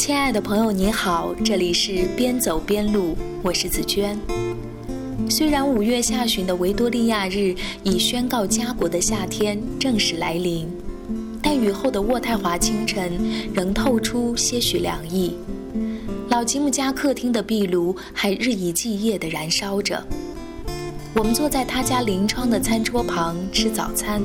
[0.00, 4.18] 亲爱的朋友，你好，这里是边走边录，我是紫娟。
[5.28, 10.66] 虽然五月下旬的维多利亚日已宣告家国的夏天正式来临，
[11.42, 13.12] 但雨后的渥太华清晨
[13.52, 15.36] 仍透出些许凉意。
[16.30, 20.02] 老吉姆家客厅的壁炉还日以继夜地燃烧着。
[21.14, 24.22] 我们坐在他家临窗的餐桌旁吃早餐。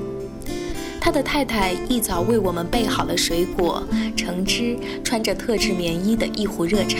[1.05, 3.83] 他的太太一早为我们备好了水果、
[4.17, 6.97] 橙汁，穿着特制棉衣的一壶热茶，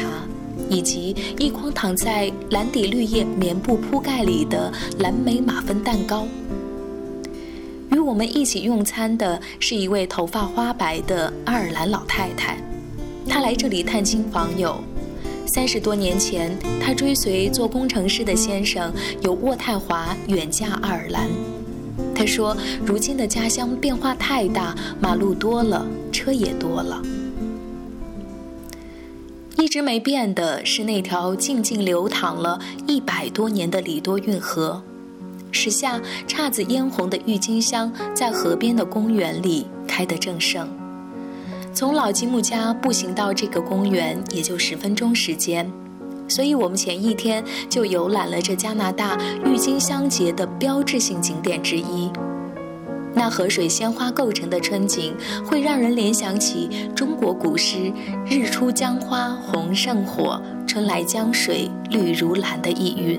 [0.69, 6.27] 以及一筐躺在蓝底绿叶棉布铺盖里的蓝莓马芬蛋糕。
[7.89, 12.59] 与我们一起用餐的是一位头发花白的爱尔兰老太太，
[13.27, 14.79] 她来这里探亲访友。
[15.47, 21.27] 三十多年前，她追随做工程师的先生由渥太华远嫁爱尔兰。
[22.15, 22.55] 他说
[22.85, 27.01] ：“如今的家乡变化太大，马路多了，车也多了。
[29.57, 34.81] 一直没变的是那条静静流淌了一百多年的里多运河。
[35.51, 40.67] 时下姹紫嫣红的郁金香在河边的公园里开得正盛。
[41.73, 45.69] 从老吉姆家步行到这个公园也就十分钟时间。”
[46.27, 52.11] 所以我们前一天就游览了这加拿大郁金香节的标志性景点之一。
[53.17, 55.15] 那河水鲜花构成的春景，
[55.45, 57.93] 会让人联想起中国古诗
[58.27, 63.17] “日出江花红胜火，春来江水绿如蓝”的意蕴。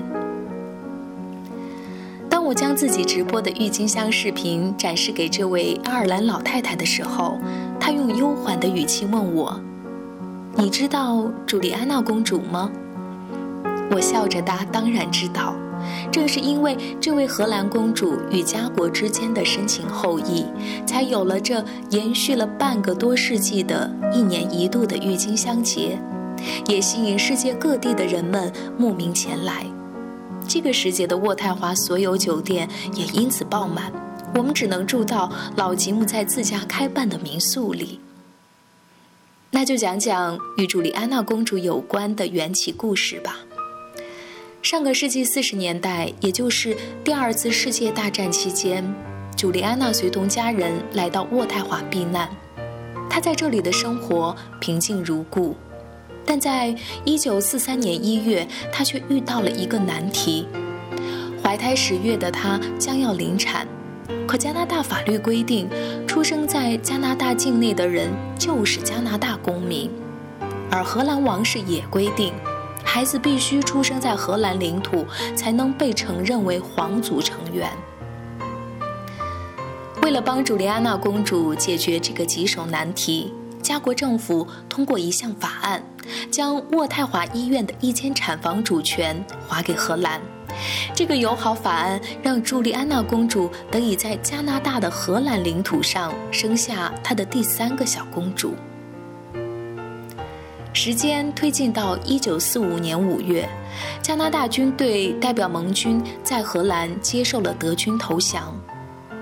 [2.29, 7.39] 当我将自己直播的郁金香视频展示给这位爱尔兰老太太的时候，
[7.79, 9.59] 她用幽缓的语气问我
[10.55, 12.69] ：“你知道朱莉安娜公主吗？”
[13.89, 15.55] 我笑着答：“当然知道，
[16.11, 20.45] 正是因为这位荷兰公主与家国之间的深情厚谊，
[20.85, 25.97] 才有了这延续了半个多世纪的一年一度的郁金香节，
[26.67, 29.65] 也吸引世界各地的人们慕名前来。
[30.47, 33.91] 这个时节的渥太华所有酒店也因此爆满，
[34.35, 37.99] 我们只能住到老吉姆在自家开办的民宿里。
[39.51, 43.37] 那就讲讲与朱莉安娜公主有关的缘起故事吧。”
[44.61, 48.83] 上个世纪四十年代，也就是第二次世界大战期间，
[49.35, 52.27] 朱莉安娜随同家人来到渥太华避难。
[53.09, 55.55] 她在这里的生活平静如故，
[56.25, 56.75] 但在
[57.05, 60.45] 一九四三年一月，她却遇到了一个难题：
[61.41, 63.65] 怀胎十月的她将要临产，
[64.27, 65.69] 可加拿大法律规定，
[66.05, 69.89] 出生在加拿大境内的人就是加拿大公民，
[70.69, 72.33] 而荷兰王室也规定。
[72.97, 77.69] 孩子必须出生在荷兰领土，才能被承认为皇族成员。
[80.01, 83.31] 为了帮助莉安娜公主解决这个棘手难题，
[83.61, 85.83] 加国政府通过一项法案，
[86.31, 90.19] 将渥太华医院的一间产房主权划给荷兰。
[90.95, 98.55] 这个友好法案让朱莉安娜公主得以在加拿大的荷兰领土上生下她的第三个小公主。
[100.79, 103.49] 时间推进到一九四五年五月，
[103.99, 108.55] 加拿大军队代表盟军在荷兰接受了德军投降，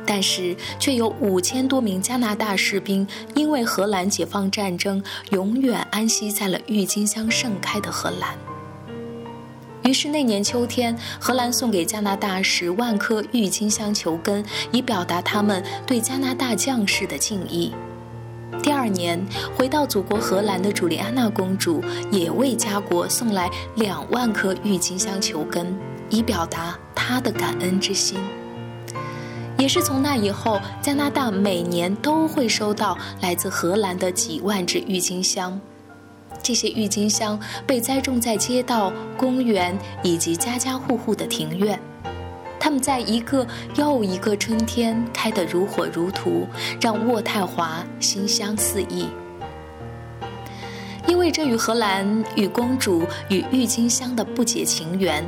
[0.06, 8.38] 但是却有五千多名加拿大士兵因为荷兰解放战争永远安息在了郁金香盛开的荷兰。
[9.86, 14.44] 于是那年秋天，荷兰送给加拿大十万颗郁金香球根，
[14.74, 17.74] 以表达他们对加拿大将士的敬意。
[18.62, 19.24] 第二年，
[19.56, 25.78] 回到祖国荷兰的朱莉安娜公主也为家国送来两万颗郁金香球根，
[26.10, 28.18] 以表达她的感恩之心。
[29.58, 35.60] 也是从那以后，加拿大每年都会收到来自荷兰的几万只郁金香。
[36.44, 41.80] 这些郁金香被栽种在街道、公园以及家家户户的庭院。
[42.80, 46.48] 在一个又一个春天开得如火如荼，
[46.80, 49.08] 让渥太华馨香四溢。
[51.08, 55.24] 因为这与荷兰与公主与郁金香的不解情缘，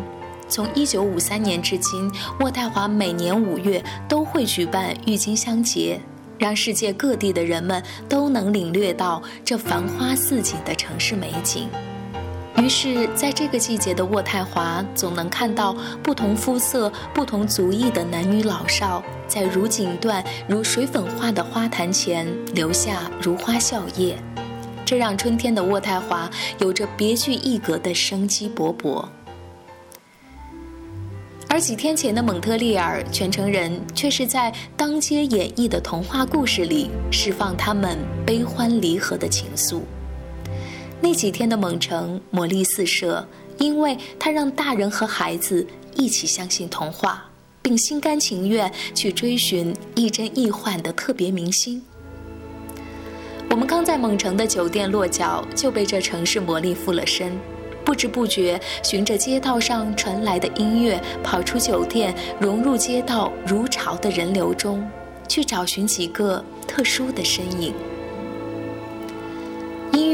[0.48, 6.00] 从1953年至今，渥太华每年五月都会举办郁金香节，
[6.38, 11.70] 让世界各地的人们都能领略到这繁花似锦的城市美景。
[12.58, 24.16] 于是，在这个季节的渥太华，总能看到不同肤色、不同族裔的男女老少，在如锦缎、如水粉画的花坛前留下如花笑靥，
[24.84, 29.06] 这让春天的渥太华有着别具一格的生机勃勃。
[31.48, 39.82] 而几天前的蒙特利尔，全城人却是在当街演绎的童话故事里释放他们悲欢离合的情愫。
[41.00, 43.26] 那几天的蒙城魔力四射，
[43.60, 45.66] 因为它让大人和孩子
[45.96, 47.24] 一起相信童话，
[47.62, 51.82] 并心甘情愿去追寻亦真亦幻的特别明星。
[53.50, 57.32] 我们刚在蒙城的酒店落脚，就被这城市魔力附了身。
[57.86, 64.86] 不知不觉，循着街道上传来的音乐，跑出酒店，融入街道如潮的人流中，
[65.30, 67.74] 去找寻几个特殊的身影。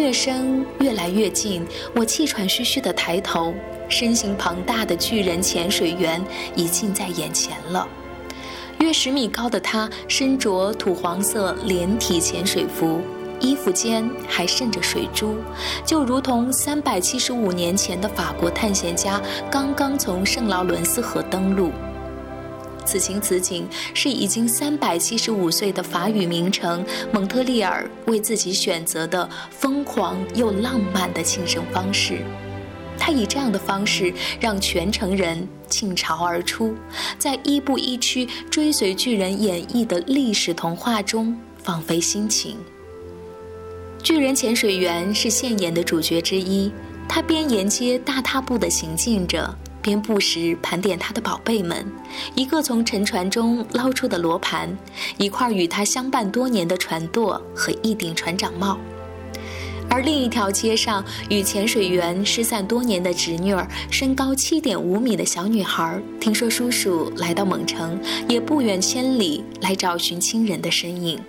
[0.04, 1.66] 音乐声越来越近，
[1.96, 3.54] 我气喘吁吁地抬头，
[3.88, 6.22] 身形庞大的巨人潜水员
[6.58, 7.88] 已近在眼前了。
[8.80, 13.00] 约十米高的他，身着土黄色连体潜水服。
[13.40, 15.38] 衣服间还渗着水珠，
[15.86, 21.72] 就如同三百七十五年前的法国探险家刚刚从圣劳伦斯河登陆。
[22.84, 32.20] 此情此景，是已经三百七十五岁的法语名城蒙特利尔为自己选择的疯狂又浪漫的庆生方式。
[32.98, 36.76] 他以这样的方式让全城人倾巢而出，
[37.18, 42.56] 在一步一区追随巨人演绎的历史童话中放飞心情。
[44.02, 46.72] 巨人潜水员是现演的主角之一，
[47.10, 49.54] 他边沿街大踏步地行进着，
[49.84, 51.86] 边不时盘点他的宝贝们：
[52.34, 54.76] 一个从沉船中捞出的罗盘，
[55.18, 58.80] 一块与他相伴多年的船舵和一顶船长帽。
[59.90, 71.20] 而另一条街上，与潜水员失散多年的侄女儿，身高七点五米的小女孩，听说叔叔来到蒙城，也不远千里来找寻亲人的身影。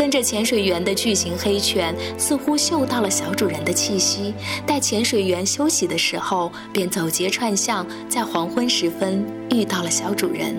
[0.00, 4.32] 跟着潜水员的巨型黑犬似乎嗅到了小主人的气息，
[4.66, 10.56] 待潜水员休息的时候，便走街串巷，在黄昏时分遇到了小主人。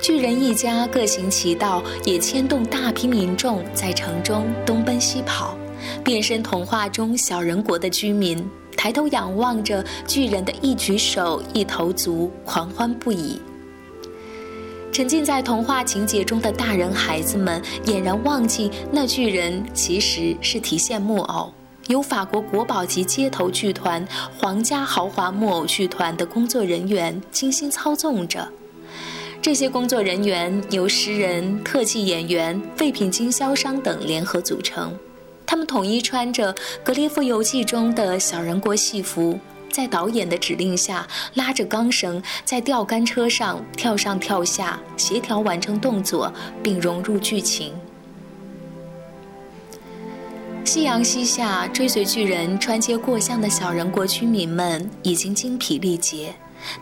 [0.00, 5.54] 巨人一家各行其道，也牵动大批民众在城中东奔西跑。
[6.02, 8.42] 变身童话中小人国的居民
[8.78, 13.38] 抬头仰望着巨人的一举手一投足，狂欢不已。
[14.92, 21.50] 沉浸在童话情节中的大人孩子们俨然忘记，那巨人其实是提线木偶，
[21.86, 24.06] 由法国国宝级街头剧团
[24.36, 28.46] 皇家豪华木偶剧团的工作人员精心操纵着。
[29.40, 34.92] 这些工作人员由诗人、特技演员、废品经销商等联合组成，
[35.46, 36.52] 他们统一穿着
[36.84, 39.40] 《格列佛游记》中的小人国戏服。
[39.72, 46.32] 在导演的指令下，拉着钢绳在吊杆车上跳上跳下，协调完成动作，
[46.62, 47.72] 并融入剧情。
[50.64, 56.34] 夕阳西下，追随巨人穿街过巷的小人国居民们已经精疲力竭，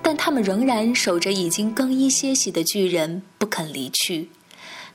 [0.02, 4.28] 但他们仍然守着已经更衣歇息的巨人，不肯离去。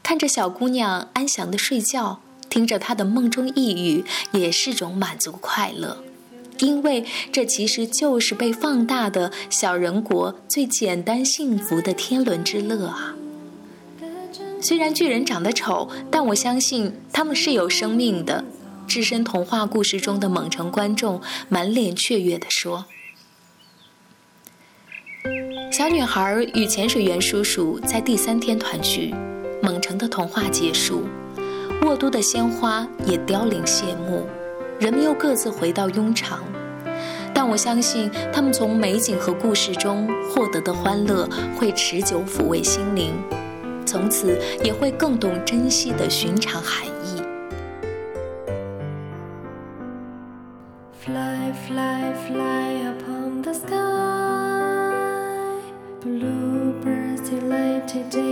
[0.03, 6.04] 看着小姑娘安详的睡觉，听着她的梦中呓语，也是种满足快乐。
[6.59, 13.15] 因为这其实就是被放大的小人国最简单幸福的天伦之乐啊！
[14.61, 18.43] 虽然巨人长得丑，但我相信他们是有生命的。
[18.87, 21.19] 置身童话故事中的蒙城观众
[21.49, 22.85] 满脸雀跃地说
[25.73, 29.13] ：“小女孩与潜水员叔叔在第三天团聚，
[29.61, 31.03] 蒙城的童话结束，
[31.81, 34.23] 沃都的鲜花也凋零谢幕。”
[34.79, 36.39] 人们又各自回到庸常，
[37.33, 41.27] 但我相信他们从美景和故事中获得的欢乐
[41.57, 43.13] 会持久抚慰心灵，
[43.85, 47.21] 从此也会更懂珍惜的寻常含义。
[51.05, 53.75] Fly, fly, fly upon the sky,
[56.03, 58.24] bluebirds delight day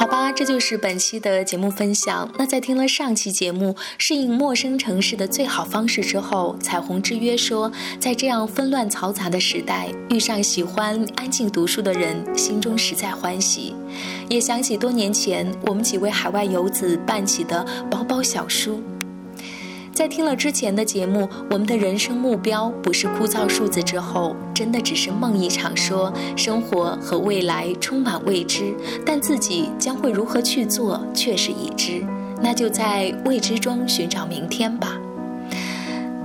[0.00, 2.26] 好吧这就是本期的节目分享。
[2.38, 13.74] 那在听了上期节目适应陌生城市的最好方式之后彩虹之约说在这样纷乱嘈杂的时代遇上喜欢安静读书的人心中实在欢喜。
[14.28, 18.82] 也想起多年前我们几位海外游子办起的包包小书。
[20.00, 25.76] 在听了之前的节目，我们的人生目标不是枯燥数字之后，真的只是梦一场。
[25.76, 32.02] 说生活和未来充满未知，但自己将会如何去做却是已知。
[32.40, 34.98] 那就在未知中寻找明天吧。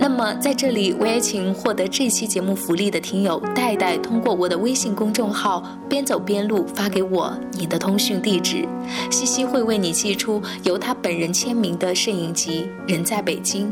[0.08, 8.68] 那么，在这里，我也请获得这期节目福利的听友代代通过我的微信公众号“边走边录”发给我你的通讯地址，
[9.10, 13.68] 西西会为你寄出由他本人签名的摄影集《人在北京》。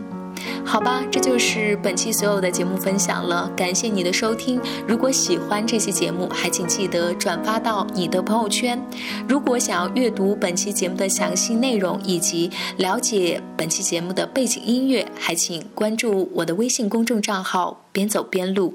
[0.65, 3.51] 好吧，这就是本期所有的节目分享了。
[3.55, 4.59] 感谢你的收听。
[4.87, 8.81] 如果喜欢这期节目，还请记得转发到你的朋友圈。
[9.27, 18.73] 如果想要阅读本期节目的详细内容以及了解本期节目的背景音乐，还请关注我的微信公众账号“边走边录”。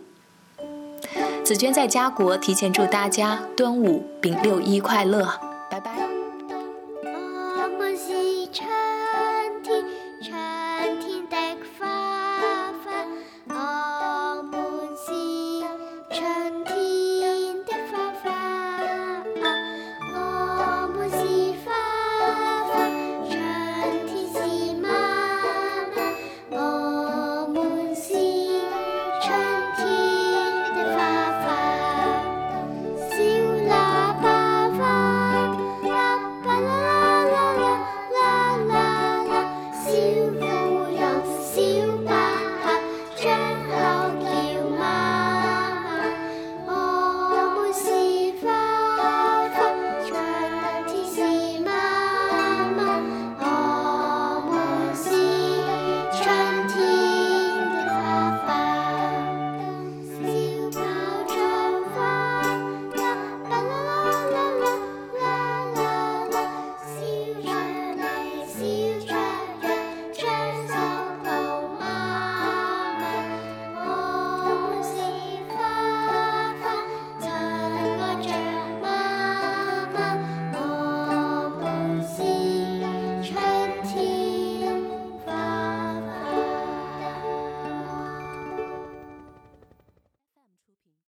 [1.43, 5.27] 紫娟在家国提前祝大家端午并六一快乐。
[5.71, 6.08] 拜拜